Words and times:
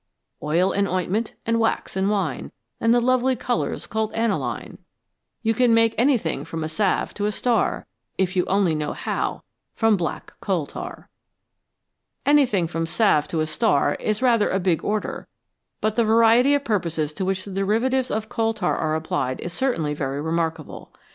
Oil 0.41 0.71
and 0.71 0.87
ointment, 0.87 1.35
and 1.45 1.59
wax 1.59 1.95
and 1.95 2.09
wine, 2.09 2.51
And 2.79 2.91
the 2.91 2.99
lovely 2.99 3.35
colours 3.35 3.85
called 3.85 4.11
aniline; 4.13 4.79
You 5.43 5.53
can 5.53 5.75
make 5.75 5.93
anything 5.95 6.43
from 6.43 6.63
a 6.63 6.69
salve 6.69 7.13
to 7.13 7.27
a 7.27 7.31
star, 7.31 7.85
If 8.17 8.35
you 8.35 8.43
only 8.45 8.73
know 8.73 8.93
how, 8.93 9.43
from 9.75 9.97
black 9.97 10.33
coal 10.39 10.65
tar." 10.65 11.11
"Anything 12.25 12.65
from 12.65 12.85
a 12.85 12.87
salve 12.87 13.27
to 13.27 13.41
a 13.41 13.45
star" 13.45 13.93
is 13.99 14.23
rather 14.23 14.49
a 14.49 14.59
big 14.59 14.83
order, 14.83 15.27
but 15.81 15.95
the 15.95 16.03
variety 16.03 16.55
of 16.55 16.65
purposes 16.65 17.13
to 17.13 17.23
which 17.23 17.45
the 17.45 17.51
derivatives 17.53 18.09
of 18.09 18.27
coal 18.27 18.55
tar 18.55 18.75
are 18.75 18.95
applied 18.95 19.39
is 19.41 19.53
certainly 19.53 19.93
very 19.93 20.19
remarkable. 20.19 20.91